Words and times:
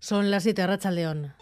Son 0.00 0.30
las 0.30 0.44
7 0.44 0.66
Racha 0.66 0.90
León. 0.90 1.34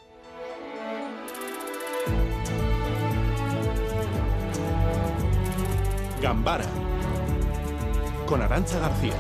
Gambara 6.22 6.64
con 8.26 8.40
Arancha 8.40 8.78
García. 8.80 9.12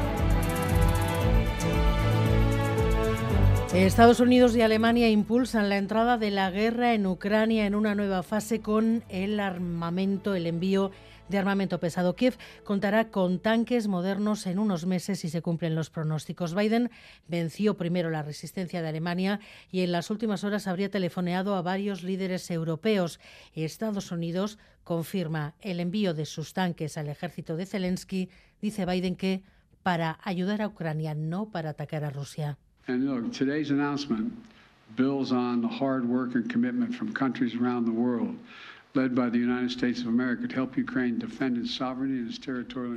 Estados 3.74 4.20
Unidos 4.20 4.56
y 4.56 4.62
Alemania 4.62 5.10
impulsan 5.10 5.68
la 5.68 5.76
entrada 5.76 6.16
de 6.16 6.30
la 6.30 6.50
guerra 6.50 6.94
en 6.94 7.06
Ucrania 7.06 7.66
en 7.66 7.74
una 7.74 7.94
nueva 7.94 8.22
fase 8.22 8.60
con 8.60 9.04
el 9.10 9.38
armamento, 9.38 10.34
el 10.34 10.46
envío 10.46 10.92
de 11.28 11.38
armamento 11.38 11.80
pesado. 11.80 12.16
Kiev 12.16 12.36
contará 12.64 13.10
con 13.10 13.38
tanques 13.38 13.88
modernos 13.88 14.46
en 14.46 14.58
unos 14.58 14.86
meses 14.86 15.20
si 15.20 15.28
se 15.28 15.42
cumplen 15.42 15.74
los 15.74 15.90
pronósticos. 15.90 16.54
Biden 16.54 16.90
venció 17.28 17.76
primero 17.76 18.10
la 18.10 18.22
resistencia 18.22 18.82
de 18.82 18.88
Alemania 18.88 19.40
y 19.70 19.80
en 19.80 19.92
las 19.92 20.10
últimas 20.10 20.44
horas 20.44 20.66
habría 20.66 20.90
telefoneado 20.90 21.54
a 21.54 21.62
varios 21.62 22.02
líderes 22.02 22.50
europeos. 22.50 23.20
Estados 23.54 24.12
Unidos 24.12 24.58
confirma 24.84 25.54
el 25.60 25.80
envío 25.80 26.14
de 26.14 26.26
sus 26.26 26.52
tanques 26.52 26.96
al 26.96 27.08
ejército 27.08 27.56
de 27.56 27.66
Zelensky. 27.66 28.30
Dice 28.60 28.86
Biden 28.86 29.16
que 29.16 29.42
para 29.82 30.18
ayudar 30.22 30.62
a 30.62 30.68
Ucrania, 30.68 31.14
no 31.14 31.50
para 31.50 31.70
atacar 31.70 32.04
a 32.04 32.10
Rusia. 32.10 32.58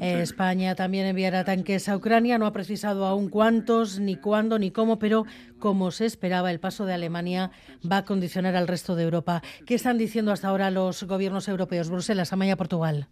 World. 0.01 0.03
España 0.03 0.75
también 0.75 1.05
enviará 1.05 1.43
tanques 1.43 1.89
a 1.89 1.97
Ucrania. 1.97 2.37
No 2.37 2.45
ha 2.45 2.53
precisado 2.53 3.05
aún 3.05 3.29
cuántos, 3.29 3.99
ni 3.99 4.15
cuándo, 4.15 4.57
ni 4.59 4.71
cómo, 4.71 4.99
pero 4.99 5.25
como 5.59 5.91
se 5.91 6.05
esperaba, 6.05 6.51
el 6.51 6.59
paso 6.59 6.85
de 6.85 6.93
Alemania 6.93 7.51
va 7.89 7.97
a 7.97 8.05
condicionar 8.05 8.55
al 8.55 8.67
resto 8.67 8.95
de 8.95 9.03
Europa. 9.03 9.43
¿Qué 9.65 9.75
están 9.75 9.97
diciendo 9.97 10.31
hasta 10.31 10.47
ahora 10.47 10.71
los 10.71 11.03
gobiernos 11.03 11.47
europeos? 11.47 11.89
Bruselas, 11.89 12.33
Amaya, 12.33 12.55
Portugal. 12.55 13.07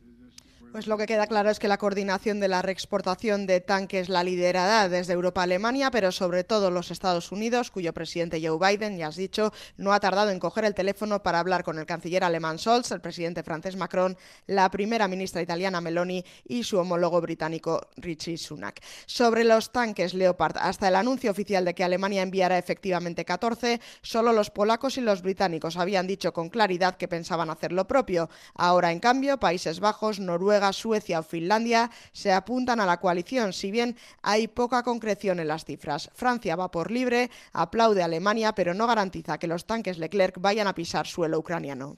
Pues 0.78 0.86
lo 0.86 0.95
que 0.95 1.08
queda 1.08 1.25
claro 1.25 1.50
es 1.50 1.58
que 1.58 1.67
la 1.67 1.80
coordinación 1.80 2.39
de 2.39 2.47
la 2.47 2.61
reexportación 2.61 3.47
de 3.47 3.61
tanques 3.61 4.09
la 4.09 4.23
liderará 4.23 4.88
desde 4.88 5.14
Europa 5.14 5.42
a 5.42 5.45
Alemania, 5.45 5.89
pero 5.89 6.11
sobre 6.11 6.44
todo 6.44 6.70
los 6.70 6.92
Estados 6.92 7.31
Unidos, 7.31 7.72
cuyo 7.72 7.95
presidente 7.95 8.39
Joe 8.39 8.59
Biden, 8.59 8.95
ya 8.95 9.08
has 9.08 9.16
dicho, 9.16 9.52
no 9.78 9.92
ha 9.92 10.00
tardado 10.00 10.30
en 10.30 10.38
coger 10.38 10.66
el 10.66 10.75
teléfono 10.75 11.23
para 11.23 11.39
hablar 11.39 11.64
con 11.64 11.80
el 11.80 11.88
canciller 11.88 12.23
alemán 12.23 12.59
Scholz, 12.59 12.92
el 12.92 13.02
presidente 13.02 13.42
francés 13.42 13.75
Macron, 13.75 14.16
la 14.45 14.70
primera 14.70 15.08
ministra 15.08 15.42
italiana 15.42 15.81
Meloni 15.81 16.23
y 16.48 16.64
su 16.64 16.78
homólogo 16.78 17.22
británico 17.22 17.88
Richie 17.95 18.38
Sunak. 18.38 18.80
Sobre 19.08 19.45
los 19.45 19.72
tanques 19.72 20.14
Leopard, 20.14 20.58
hasta 20.59 20.89
el 20.89 20.95
anuncio 20.95 21.31
oficial 21.31 21.66
de 21.66 21.73
que 21.73 21.83
Alemania 21.83 22.22
enviará 22.22 22.55
efectivamente 22.59 23.25
14, 23.25 23.81
solo 24.03 24.31
los 24.31 24.52
polacos 24.52 25.00
y 25.00 25.02
los 25.02 25.23
británicos 25.23 25.75
habían 25.75 26.05
dicho 26.05 26.33
con 26.33 26.50
claridad 26.50 26.98
que 26.98 27.08
pensaban 27.08 27.50
hacer 27.50 27.72
lo 27.72 27.88
propio. 27.88 28.30
Ahora, 28.53 28.92
en 28.92 29.00
cambio, 29.00 29.39
Países 29.39 29.80
Bajos, 29.80 30.20
Noruega, 30.20 30.67
Suecia 30.73 31.20
o 31.20 31.23
Finlandia 31.23 31.90
se 32.12 32.32
apuntan 32.32 32.80
a 32.80 32.86
la 32.86 33.00
coalición, 33.00 33.54
si 33.54 33.72
bien 33.72 33.96
hay 34.22 34.48
poca 34.48 34.84
concreción 34.84 35.40
en 35.40 35.48
las 35.48 35.66
cifras. 35.66 36.10
Francia 36.14 36.56
va 36.56 36.72
por 36.72 36.92
libre, 36.92 37.30
aplaude 37.54 38.02
a 38.02 38.06
Alemania, 38.06 38.54
pero 38.54 38.73
no 38.73 38.88
garantiza 38.88 39.38
que 39.38 39.48
los 39.48 39.66
tanques 39.66 39.98
Leclerc 39.98 40.40
vayan 40.40 40.68
a 40.68 40.76
pisar 40.76 41.08
suelo 41.08 41.40
ucraniano. 41.40 41.98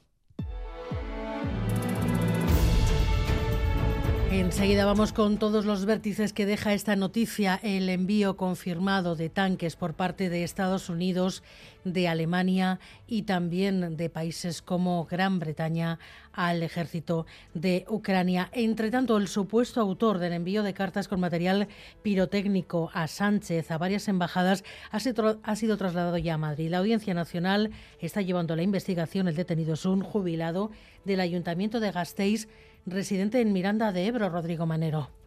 Enseguida 4.32 4.86
vamos 4.86 5.12
con 5.12 5.40
todos 5.40 5.66
los 5.66 5.86
vértices 5.86 6.34
que 6.34 6.46
deja 6.46 6.74
esta 6.74 6.96
noticia, 6.96 7.60
el 7.64 7.90
envío 7.90 8.38
confirmado 8.38 9.16
de 9.16 9.30
tanques 9.30 9.76
por 9.76 9.96
parte 9.96 10.30
de 10.30 10.44
Estados 10.44 10.88
Unidos, 10.88 11.42
de 11.84 12.08
Alemania 12.08 12.80
y 13.08 13.24
también 13.24 13.98
de 13.98 14.10
países 14.10 14.62
como 14.62 15.06
Gran 15.06 15.40
Bretaña 15.40 16.00
al 16.34 16.64
ejército 16.64 17.26
de 17.54 17.86
Ucrania. 17.90 18.50
Entre 18.54 18.92
tanto, 18.92 19.18
el 19.18 19.28
supuesto 19.28 19.82
autor 19.82 20.20
del 20.20 20.34
envío 20.34 20.64
de 20.64 20.74
cartas 20.74 21.08
con 21.08 21.20
material 21.20 21.68
pirotécnico 22.02 22.92
a 22.94 23.08
Sánchez 23.08 23.72
a 23.72 23.78
varias 23.78 24.08
embajadas 24.08 24.64
ha 24.92 25.00
sido, 25.00 25.78
trasladado 25.78 26.18
ya 26.18 26.36
a 26.36 26.38
Madrid. 26.38 26.70
La 26.70 26.80
Audiencia 26.80 27.14
Nacional 27.14 27.72
está 28.00 28.22
llevando 28.22 28.56
la 28.56 28.64
investigación. 28.64 29.28
El 29.28 29.36
detenido 29.36 29.74
es 29.74 29.86
un 29.86 30.02
jubilado 30.02 30.72
del 31.06 31.20
Ayuntamiento 31.20 31.80
de 31.80 31.92
Gasteiz 31.92 32.48
residente 32.86 33.42
en 33.42 33.54
Miranda 33.54 33.92
de 33.92 34.08
Ebro, 34.08 34.30
Rodrigo 34.30 34.66
Manero. 34.66 35.19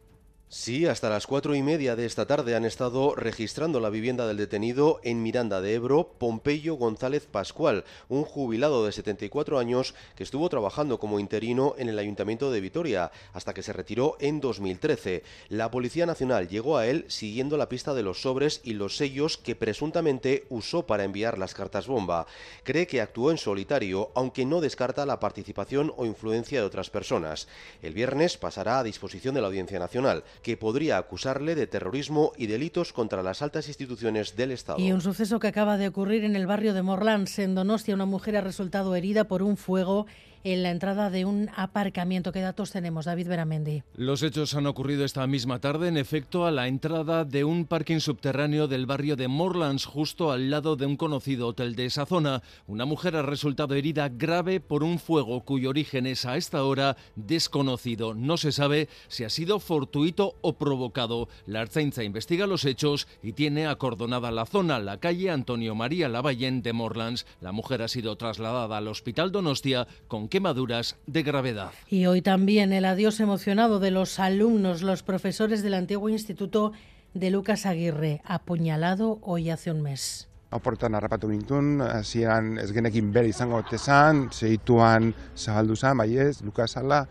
Sí, 0.55 0.85
hasta 0.85 1.09
las 1.09 1.27
cuatro 1.27 1.55
y 1.55 1.63
media 1.63 1.97
de 1.97 2.05
esta 2.05 2.27
tarde 2.27 2.55
han 2.55 2.67
estado 2.67 3.15
registrando 3.15 3.81
la 3.81 3.89
vivienda 3.89 4.27
del 4.27 4.37
detenido 4.37 5.01
en 5.03 5.23
Miranda 5.23 5.63
de 5.63 5.73
Ebro, 5.73 6.13
Pompeyo 6.19 6.75
González 6.75 7.25
Pascual, 7.25 7.85
un 8.11 8.25
jubilado 8.25 8.85
de 8.85 8.93
74 8.93 9.59
años 9.59 9.95
que 10.15 10.23
estuvo 10.23 10.51
trabajando 10.51 10.99
como 10.99 11.19
interino 11.19 11.75
en 11.79 11.89
el 11.89 11.99
Ayuntamiento 11.99 12.51
de 12.51 12.61
Vitoria 12.61 13.13
hasta 13.33 13.55
que 13.55 13.63
se 13.63 13.73
retiró 13.73 14.19
en 14.21 14.41
2013. 14.43 15.23
La 15.49 15.71
Policía 15.71 16.05
Nacional 16.05 16.49
llegó 16.49 16.77
a 16.77 16.87
él 16.87 17.07
siguiendo 17.09 17.57
la 17.57 17.71
pista 17.71 17.95
de 17.95 18.03
los 18.03 18.21
sobres 18.21 18.61
y 18.63 18.75
los 18.75 18.99
sellos 18.99 19.39
que 19.39 19.57
presuntamente 19.57 20.45
usó 20.51 20.87
para 20.87 21.05
enviar 21.05 21.39
las 21.39 21.55
cartas 21.55 21.87
bomba. 21.87 22.27
Cree 22.63 22.87
que 22.87 23.01
actuó 23.01 23.31
en 23.31 23.39
solitario, 23.39 24.11
aunque 24.15 24.45
no 24.45 24.61
descarta 24.61 25.07
la 25.07 25.19
participación 25.19 25.95
o 25.97 26.05
influencia 26.05 26.61
de 26.61 26.67
otras 26.67 26.91
personas. 26.91 27.49
El 27.81 27.95
viernes 27.95 28.37
pasará 28.37 28.81
a 28.81 28.85
disposición 28.85 29.35
de 29.35 29.41
la 29.41 29.47
Audiencia 29.47 29.79
Nacional 29.79 30.25
que 30.43 30.57
podría 30.57 30.99
acusarle 30.99 31.55
de 31.55 31.67
terrorismo 31.67 32.33
y 32.37 32.47
delitos 32.47 32.93
contra 32.93 33.23
las 33.23 33.43
altas 33.43 33.69
instituciones 33.69 34.37
del 34.37 34.51
Estado. 34.51 34.79
Y 34.79 34.93
un 34.93 35.01
suceso 35.01 35.39
que 35.39 35.49
acaba 35.49 35.79
de 35.79 35.89
ocurrir 35.89 36.25
en 36.25 36.37
el 36.37 36.47
barrio 36.47 36.75
de 36.75 36.83
Morlans, 36.83 37.39
en 37.39 37.55
Donostia. 37.55 37.95
Una 37.95 38.07
mujer 38.07 38.37
ha 38.37 38.41
resultado 38.41 38.95
herida 38.95 39.25
por 39.25 39.43
un 39.43 39.57
fuego 39.57 40.07
en 40.45 40.63
la 40.63 40.71
entrada 40.71 41.11
de 41.11 41.25
un 41.25 41.51
aparcamiento. 41.57 42.33
¿Qué 42.33 42.41
datos 42.41 42.71
tenemos, 42.71 43.05
David 43.05 43.29
Beramendi? 43.29 43.83
Los 43.95 44.23
hechos 44.23 44.55
han 44.55 44.67
ocurrido 44.67 45.05
esta 45.05 45.27
misma 45.27 45.61
tarde, 45.61 45.89
en 45.89 45.97
efecto, 45.97 46.47
a 46.47 46.51
la 46.51 46.69
entrada 46.69 47.25
de 47.25 47.45
un 47.45 47.67
parking 47.67 48.01
subterráneo 48.01 48.69
del 48.69 48.87
barrio 48.87 49.17
de 49.17 49.29
Morlands, 49.29 49.85
justo 49.85 50.33
al 50.33 50.51
lado 50.51 50.77
de 50.77 50.87
un 50.87 50.97
conocido 50.97 51.49
hotel 51.49 51.77
de 51.77 51.87
esa 51.87 52.07
zona. 52.07 52.43
Una 52.67 52.85
mujer 52.85 53.17
ha 53.17 53.23
resultado 53.23 53.75
herida 53.75 54.09
grave 54.09 54.61
por 54.61 54.83
un 54.83 54.99
fuego 54.99 55.45
cuyo 55.45 55.71
origen 55.71 56.07
es 56.07 56.27
a 56.27 56.37
esta 56.37 56.65
hora 56.65 56.97
desconocido. 57.17 58.15
No 58.15 58.37
se 58.37 58.53
sabe 58.53 58.89
si 59.09 59.25
ha 59.25 59.31
sido 59.31 59.61
fortuito 59.61 60.37
o 60.41 60.55
provocado. 60.55 61.29
La 61.47 61.61
Arzainza 61.61 62.05
investiga 62.05 62.47
los 62.47 62.65
hechos 62.65 63.07
y 63.23 63.33
tiene 63.33 63.67
acordonada 63.67 64.31
la 64.31 64.47
zona, 64.47 64.79
la 64.79 64.99
calle 64.99 65.31
Antonio 65.31 65.75
María 65.75 66.09
Lavallén 66.09 66.63
de 66.63 66.73
Morlands. 66.73 67.27
La 67.41 67.53
mujer 67.53 67.83
ha 67.83 67.89
sido 67.89 68.17
trasladada 68.17 68.79
al 68.79 68.89
hospital 68.89 69.33
Donostia 69.33 69.87
con 70.09 70.29
quemaduras 70.33 70.97
de 71.07 71.23
gravedad. 71.23 71.73
Y 71.91 72.07
hoy 72.07 72.23
también 72.23 72.73
el 72.73 72.87
adiós 72.87 73.21
emocionado 73.21 73.81
de 73.81 73.91
los 73.91 74.19
alumnos, 74.19 74.81
los 74.81 75.03
profesores 75.03 75.63
del 75.63 75.75
antiguo 75.75 76.09
instituto 76.09 76.73
de 77.13 77.31
Lucas 77.31 77.67
Aguirre, 77.67 78.23
apuñalado 78.25 79.19
hoy 79.21 79.51
hace 79.51 79.71
un 79.71 79.83
mes. 79.83 80.31
Aportan 80.51 80.95
harrapatu 80.95 81.29
gintun, 81.29 81.83
hasieran 81.83 82.57
ez 82.57 82.73
genekin 82.73 83.13
bere 83.13 83.29
izango 83.29 83.61
tezan, 83.69 84.31
segituan 84.33 85.13
zabaldu 85.37 85.77
zan, 85.77 85.99
bai 86.01 86.17
ez, 86.17 86.41
Lukasala, 86.41 87.03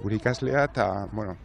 gure 0.00 0.16
ikaslea, 0.16 0.64
eta, 0.64 1.08
bueno, 1.12 1.36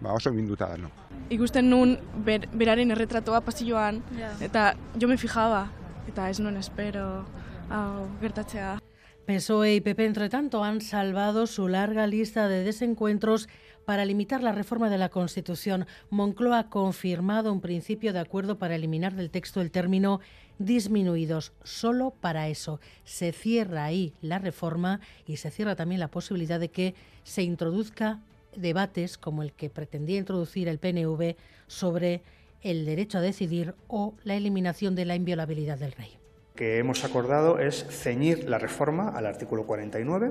ba 0.00 0.14
oso 0.16 0.32
minduta 0.32 0.70
da, 0.72 0.78
no. 0.80 0.88
Ikusten 1.28 1.68
nun 1.68 1.98
ber, 2.24 2.48
beraren 2.52 2.96
erretratoa 2.96 3.42
pasilloan, 3.44 4.00
eta 4.40 4.72
jo 4.96 5.12
me 5.12 5.20
fijaba, 5.20 5.66
eta 6.08 6.30
ez 6.32 6.40
nuen 6.40 6.56
espero, 6.56 7.26
hau, 7.68 8.08
gertatzea. 8.24 8.78
PSOE 9.26 9.76
y 9.76 9.80
PP, 9.80 10.04
entre 10.04 10.28
tanto, 10.28 10.64
han 10.64 10.80
salvado 10.80 11.46
su 11.46 11.68
larga 11.68 12.08
lista 12.08 12.48
de 12.48 12.64
desencuentros 12.64 13.48
para 13.84 14.04
limitar 14.04 14.42
la 14.42 14.50
reforma 14.50 14.90
de 14.90 14.98
la 14.98 15.10
Constitución. 15.10 15.86
Moncloa 16.10 16.58
ha 16.58 16.70
confirmado 16.70 17.52
un 17.52 17.60
principio 17.60 18.12
de 18.12 18.18
acuerdo 18.18 18.58
para 18.58 18.74
eliminar 18.74 19.14
del 19.14 19.30
texto 19.30 19.60
el 19.60 19.70
término 19.70 20.20
disminuidos. 20.58 21.52
Solo 21.62 22.10
para 22.10 22.48
eso 22.48 22.80
se 23.04 23.30
cierra 23.30 23.84
ahí 23.84 24.12
la 24.22 24.40
reforma 24.40 25.00
y 25.24 25.36
se 25.36 25.52
cierra 25.52 25.76
también 25.76 26.00
la 26.00 26.08
posibilidad 26.08 26.58
de 26.58 26.70
que 26.70 26.94
se 27.22 27.42
introduzca 27.42 28.20
debates 28.56 29.18
como 29.18 29.44
el 29.44 29.52
que 29.52 29.70
pretendía 29.70 30.18
introducir 30.18 30.66
el 30.66 30.78
PNV 30.78 31.36
sobre 31.68 32.22
el 32.60 32.84
derecho 32.84 33.18
a 33.18 33.22
decidir 33.22 33.74
o 33.86 34.14
la 34.24 34.34
eliminación 34.34 34.96
de 34.96 35.04
la 35.04 35.14
inviolabilidad 35.14 35.78
del 35.78 35.92
rey 35.92 36.21
que 36.62 36.78
hemos 36.78 37.02
acordado 37.02 37.58
es 37.58 37.84
ceñir 37.90 38.48
la 38.48 38.56
reforma 38.56 39.08
al 39.08 39.26
artículo 39.26 39.64
49 39.64 40.30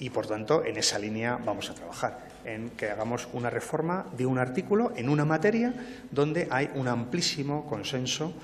y, 0.00 0.10
por 0.10 0.26
tanto, 0.26 0.62
en 0.66 0.76
esa 0.76 0.98
línea 0.98 1.38
vamos 1.46 1.70
a 1.70 1.74
trabajar, 1.74 2.26
en 2.44 2.68
que 2.76 2.90
hagamos 2.90 3.26
una 3.32 3.48
reforma 3.48 4.04
de 4.14 4.26
un 4.26 4.36
artículo 4.36 4.92
en 4.96 5.08
una 5.08 5.24
materia 5.24 5.72
donde 6.10 6.46
hay 6.50 6.68
un 6.74 6.88
amplísimo 6.88 7.64
consenso 7.64 8.34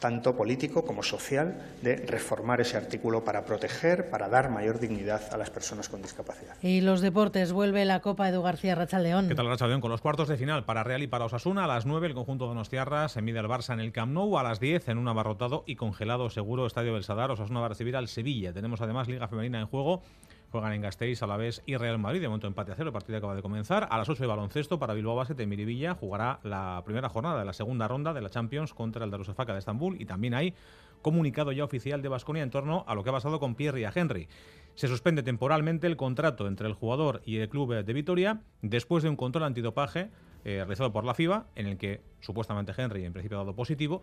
tanto 0.00 0.36
político 0.36 0.84
como 0.84 1.02
social, 1.02 1.60
de 1.82 1.96
reformar 1.96 2.60
ese 2.60 2.76
artículo 2.76 3.22
para 3.22 3.44
proteger, 3.44 4.10
para 4.10 4.28
dar 4.28 4.50
mayor 4.50 4.80
dignidad 4.80 5.22
a 5.32 5.36
las 5.36 5.50
personas 5.50 5.88
con 5.88 6.02
discapacidad. 6.02 6.56
Y 6.62 6.80
los 6.80 7.00
deportes, 7.00 7.52
vuelve 7.52 7.84
la 7.84 8.00
Copa 8.00 8.28
Edu 8.28 8.42
García 8.42 8.74
Rachaldeón. 8.74 9.28
¿Qué 9.28 9.34
tal 9.34 9.48
Rachaldeón? 9.48 9.80
Con 9.80 9.90
los 9.90 10.00
cuartos 10.00 10.28
de 10.28 10.36
final 10.36 10.64
para 10.64 10.82
Real 10.82 11.02
y 11.02 11.06
para 11.06 11.26
Osasuna, 11.26 11.64
a 11.64 11.68
las 11.68 11.86
9 11.86 12.08
el 12.08 12.14
conjunto 12.14 12.44
de 12.44 12.48
Donostiarra 12.48 13.08
se 13.08 13.22
mide 13.22 13.38
al 13.38 13.46
Barça 13.46 13.74
en 13.74 13.80
el 13.80 13.92
Camp 13.92 14.12
Nou, 14.12 14.38
a 14.38 14.42
las 14.42 14.58
10 14.58 14.88
en 14.88 14.98
un 14.98 15.06
abarrotado 15.06 15.64
y 15.66 15.76
congelado 15.76 16.30
seguro 16.30 16.66
Estadio 16.66 16.94
del 16.94 17.04
Sadar, 17.04 17.30
Osasuna 17.30 17.60
va 17.60 17.66
a 17.66 17.68
recibir 17.68 17.96
al 17.96 18.08
Sevilla. 18.08 18.52
Tenemos 18.52 18.80
además 18.80 19.08
Liga 19.08 19.28
Femenina 19.28 19.60
en 19.60 19.66
juego 19.66 20.02
Juegan 20.50 20.72
en 20.72 20.82
Gasteiz, 20.82 21.22
Alavés 21.22 21.62
y 21.64 21.76
Real 21.76 21.98
Madrid. 21.98 22.20
De 22.20 22.28
momento 22.28 22.46
empate 22.46 22.72
a 22.72 22.74
cero. 22.74 22.88
El 22.88 22.92
partido 22.92 23.18
acaba 23.18 23.36
de 23.36 23.42
comenzar. 23.42 23.86
A 23.90 23.98
las 23.98 24.08
8 24.08 24.22
de 24.22 24.26
baloncesto 24.26 24.78
para 24.78 24.94
Bilbao 24.94 25.14
Basket 25.14 25.40
en 25.40 25.48
Miribilla. 25.48 25.94
Jugará 25.94 26.40
la 26.42 26.82
primera 26.84 27.08
jornada 27.08 27.38
de 27.38 27.44
la 27.44 27.52
segunda 27.52 27.86
ronda 27.86 28.12
de 28.12 28.20
la 28.20 28.30
Champions 28.30 28.74
contra 28.74 29.04
el 29.04 29.10
Darusafaka 29.10 29.52
de 29.52 29.60
Estambul. 29.60 30.00
Y 30.00 30.06
también 30.06 30.34
hay 30.34 30.54
comunicado 31.02 31.52
ya 31.52 31.64
oficial 31.64 32.02
de 32.02 32.08
Basconia 32.08 32.42
en 32.42 32.50
torno 32.50 32.84
a 32.88 32.94
lo 32.94 33.04
que 33.04 33.10
ha 33.10 33.12
pasado 33.12 33.38
con 33.38 33.54
Pierre 33.54 33.80
y 33.80 33.84
a 33.84 33.92
Henry. 33.94 34.28
Se 34.74 34.88
suspende 34.88 35.22
temporalmente 35.22 35.86
el 35.86 35.96
contrato 35.96 36.48
entre 36.48 36.66
el 36.66 36.74
jugador 36.74 37.22
y 37.24 37.36
el 37.36 37.48
club 37.48 37.84
de 37.84 37.92
Vitoria 37.92 38.40
después 38.62 39.02
de 39.02 39.08
un 39.08 39.16
control 39.16 39.44
antidopaje 39.44 40.10
eh, 40.44 40.58
realizado 40.58 40.92
por 40.92 41.04
la 41.04 41.14
FIBA, 41.14 41.46
en 41.54 41.66
el 41.66 41.76
que 41.76 42.00
supuestamente 42.20 42.72
Henry 42.76 43.04
en 43.04 43.12
principio 43.12 43.38
ha 43.38 43.40
dado 43.40 43.54
positivo. 43.54 44.02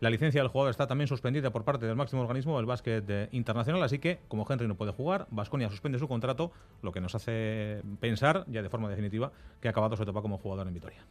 La 0.00 0.10
licencia 0.10 0.42
del 0.42 0.48
jugador 0.48 0.70
está 0.70 0.86
también 0.86 1.08
suspendida 1.08 1.50
por 1.50 1.64
parte 1.64 1.86
del 1.86 1.96
máximo 1.96 2.20
organismo 2.20 2.56
del 2.58 2.66
básquet 2.66 3.04
eh, 3.08 3.28
internacional, 3.32 3.82
así 3.82 3.98
que 3.98 4.18
como 4.28 4.46
Henry 4.48 4.68
no 4.68 4.76
puede 4.76 4.92
jugar, 4.92 5.26
Vasconia 5.30 5.70
suspende 5.70 5.98
su 5.98 6.06
contrato, 6.06 6.52
lo 6.82 6.92
que 6.92 7.00
nos 7.00 7.14
hace 7.14 7.82
pensar 8.00 8.44
ya 8.48 8.62
de 8.62 8.68
forma 8.68 8.90
definitiva 8.90 9.32
que 9.60 9.68
ha 9.68 9.70
acabado 9.70 9.96
su 9.96 10.02
etapa 10.02 10.20
como 10.20 10.38
jugador 10.38 10.66
en 10.68 10.74
Vitoria. 10.74 11.04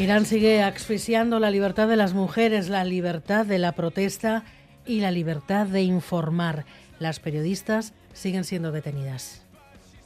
Irán 0.00 0.24
sigue 0.24 0.62
asfixiando 0.62 1.38
la 1.40 1.50
libertad 1.50 1.86
de 1.86 1.96
las 1.96 2.14
mujeres, 2.14 2.70
la 2.70 2.84
libertad 2.84 3.44
de 3.44 3.58
la 3.58 3.72
protesta 3.72 4.44
y 4.86 5.00
la 5.00 5.10
libertad 5.10 5.66
de 5.66 5.82
informar. 5.82 6.64
Las 6.98 7.20
periodistas 7.20 7.92
siguen 8.14 8.44
siendo 8.44 8.72
detenidas. 8.72 9.42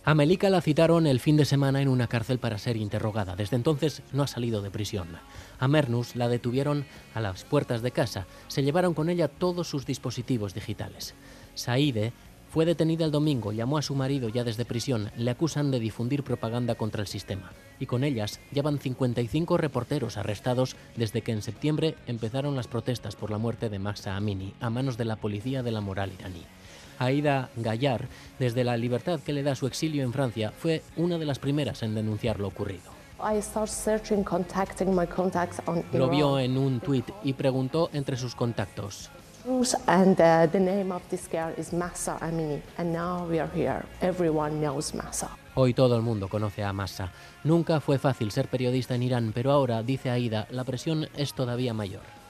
A 0.05 0.17
Melika 0.17 0.51
la 0.51 0.63
citaron 0.63 1.07
el 1.07 1.21
fin 1.21 1.37
de 1.37 1.45
semana 1.45 1.81
en 1.81 1.87
una 1.87 2.09
cárcel 2.09 2.41
para 2.41 2.59
ser 2.59 2.77
interrogada. 2.77 3.37
Desde 3.37 3.55
entonces 3.55 4.03
no 4.13 4.25
ha 4.25 4.27
salido 4.27 4.63
de 4.63 4.73
prisión. 4.73 5.11
A 5.61 5.69
Mernus 5.69 6.17
la 6.17 6.27
detuvieron 6.27 6.85
a 7.15 7.21
las 7.21 7.45
puertas 7.45 7.81
de 7.81 7.93
casa. 7.93 8.27
Se 8.49 8.65
llevaron 8.65 8.95
con 8.95 9.09
ella 9.09 9.29
todos 9.29 9.69
sus 9.69 9.87
dispositivos 9.87 10.55
digitales. 10.55 11.15
Saide 11.55 12.13
fue 12.55 12.67
detenida 12.67 13.05
el 13.05 13.11
domingo, 13.11 13.51
llamó 13.51 13.79
a 13.79 13.83
su 13.83 13.97
marido 13.97 14.29
ya 14.29 14.45
desde 14.45 14.65
prisión, 14.65 15.11
le 15.17 15.33
acusan 15.33 15.73
de 15.73 15.81
difundir 15.81 16.23
propaganda 16.23 16.77
contra 16.77 17.01
el 17.01 17.09
sistema. 17.09 17.51
Y 17.81 17.87
con 17.87 18.05
ellas 18.05 18.39
ya 18.53 18.63
van 18.63 18.79
55 18.79 19.57
reporteros 19.57 20.17
arrestados 20.17 20.77
desde 20.95 21.23
que 21.23 21.33
en 21.33 21.43
septiembre 21.43 21.97
empezaron 22.07 22.55
las 22.55 22.69
protestas 22.69 23.17
por 23.17 23.33
la 23.33 23.39
muerte 23.39 23.71
de 23.71 23.81
Maxa 23.81 24.15
Amini 24.15 24.55
a 24.61 24.71
manos 24.71 24.97
de 24.97 25.05
la 25.05 25.17
policía 25.17 25.65
de 25.65 25.73
la 25.73 25.81
moral 25.81 26.13
iraní. 26.17 26.45
Aida 27.01 27.51
Gayar, 27.57 28.07
desde 28.39 28.63
la 28.63 28.77
libertad 28.77 29.19
que 29.19 29.33
le 29.33 29.43
da 29.43 29.57
su 29.57 29.67
exilio 29.67 30.05
en 30.05 30.13
Francia, 30.13 30.53
fue 30.57 30.85
una 30.97 31.19
de 31.19 31.27
las 31.27 31.41
primeras 31.41 31.83
en 31.83 31.97
denunciar 31.97 32.39
lo 32.39 32.47
ocurrido. 32.47 32.93
Lo 35.93 36.09
vio 36.09 36.39
en 36.39 36.57
un 36.57 36.79
tuit 36.79 37.11
y 37.25 37.33
preguntó 37.33 37.91
entre 37.93 38.17
sus 38.17 38.37
contactos, 38.37 39.11
And 39.45 40.19
uh, 40.19 40.47
the 40.47 40.59
name 40.59 40.91
of 40.91 41.03
this 41.11 41.29
girl 41.29 41.53
is 41.59 41.71
Massa 41.73 42.17
Amini. 42.23 42.63
And 42.79 42.95
now 42.95 43.27
we 43.29 43.39
are 43.39 43.51
here. 43.55 43.85
Everyone 44.01 44.59
knows 44.59 44.95
Massa. 44.95 45.29
Hoy 45.55 45.75
todo 45.75 45.97
el 45.97 46.03
mundo 46.03 46.29
conoce 46.29 46.65
a 46.65 46.73
Massa. 46.73 47.13
Nunca 47.45 47.81
fue 47.81 47.99
fácil 47.99 48.31
ser 48.31 48.49
periodista 48.49 48.95
en 48.95 49.03
Irán, 49.03 49.33
pero 49.35 49.53
ahora, 49.53 49.83
dice 49.83 50.11
Aida, 50.11 50.47
la 50.51 50.65
presión 50.65 51.09
es 51.17 51.35
todavía 51.35 51.75
mayor. 51.75 52.24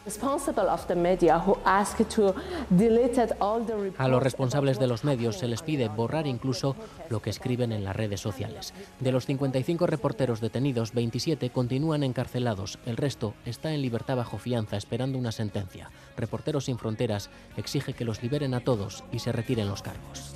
A 3.99 4.09
los 4.09 4.23
responsables 4.23 4.79
de 4.79 4.87
los 4.87 5.05
medios 5.05 5.39
se 5.39 5.49
les 5.49 5.63
pide 5.63 5.89
borrar 5.89 6.27
incluso 6.27 6.77
lo 7.09 7.21
que 7.21 7.31
escriben 7.31 7.73
en 7.73 7.85
las 7.85 7.97
redes 7.97 8.21
sociales. 8.21 8.75
De 9.01 9.13
los 9.13 9.27
55 9.27 9.87
reporteros 9.87 10.41
detenidos, 10.41 10.93
27 10.93 11.51
continúan 11.51 12.03
encarcelados. 12.03 12.79
El 12.85 12.97
resto 12.97 13.35
está 13.47 13.73
en 13.73 13.83
libertad 13.83 14.17
bajo 14.17 14.39
fianza 14.39 14.77
esperando 14.77 15.19
una 15.19 15.33
sentencia. 15.33 15.91
Reporteros 16.17 16.67
sin 16.67 16.79
Fronteras 16.79 17.31
exige 17.57 17.95
que 17.95 18.05
los 18.05 18.23
liberen 18.23 18.55
a 18.55 18.61
todos 18.61 19.05
y 19.11 19.21
se 19.21 19.33
retiren 19.33 19.69
los 19.69 19.83
cargos. 19.83 20.35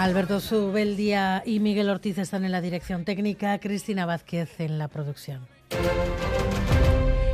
Alberto 0.00 0.40
Zubeldia 0.40 1.42
y 1.44 1.60
Miguel 1.60 1.90
Ortiz 1.90 2.16
están 2.16 2.46
en 2.46 2.52
la 2.52 2.62
dirección 2.62 3.04
técnica, 3.04 3.58
Cristina 3.58 4.06
Vázquez 4.06 4.58
en 4.58 4.78
la 4.78 4.88
producción. 4.88 5.46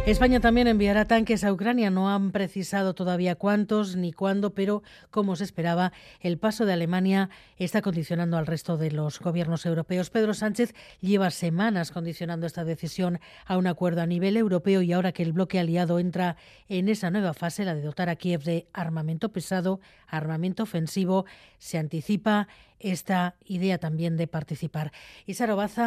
España 0.07 0.39
también 0.39 0.69
enviará 0.69 1.05
tanques 1.05 1.43
a 1.43 1.53
Ucrania. 1.53 1.91
No 1.91 2.09
han 2.09 2.31
precisado 2.31 2.95
todavía 2.95 3.35
cuántos 3.35 3.97
ni 3.97 4.13
cuándo, 4.13 4.55
pero 4.55 4.85
como 5.11 5.35
se 5.35 5.43
esperaba, 5.43 5.93
el 6.21 6.39
paso 6.39 6.65
de 6.65 6.73
Alemania 6.73 7.29
está 7.57 7.83
condicionando 7.83 8.37
al 8.37 8.47
resto 8.47 8.77
de 8.77 8.93
los 8.93 9.19
gobiernos 9.19 9.67
europeos. 9.67 10.11
Pedro 10.11 10.33
Sánchez 10.33 10.77
lleva 11.01 11.33
semanas 11.33 11.91
condicionando 11.91 12.47
esta 12.47 12.63
decisión 12.63 13.19
a 13.47 13.57
un 13.59 13.67
acuerdo 13.67 14.01
a 14.01 14.07
nivel 14.07 14.37
europeo 14.37 14.81
y 14.81 14.93
ahora 14.93 15.11
que 15.11 15.25
el 15.25 15.33
bloque 15.33 15.59
aliado 15.59 15.99
entra 15.99 16.37
en 16.69 16.89
esa 16.89 17.11
nueva 17.11 17.35
fase, 17.35 17.65
la 17.65 17.75
de 17.75 17.83
dotar 17.83 18.09
a 18.09 18.15
Kiev 18.15 18.45
de 18.45 18.69
armamento 18.73 19.33
pesado, 19.33 19.81
armamento 20.07 20.63
ofensivo, 20.63 21.27
se 21.59 21.79
anticipa 21.79 22.47
esta 22.79 23.35
idea 23.45 23.79
también 23.79 24.17
de 24.17 24.29
participar. 24.29 24.93
Y 25.27 25.35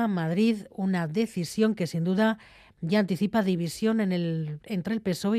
Madrid, 0.09 0.65
una 0.71 1.07
decisión 1.07 1.73
que 1.73 1.87
sin 1.87 2.03
duda 2.03 2.37
ya 2.81 2.99
anticipa 2.99 3.43
división 3.43 3.99
en 4.01 4.11
el, 4.11 4.59
entre 4.65 4.93
el 4.93 5.01
PSOE 5.01 5.27